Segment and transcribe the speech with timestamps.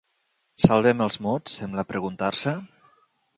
[0.63, 2.55] ¿Salvem els mots?, sembla preguntar-se.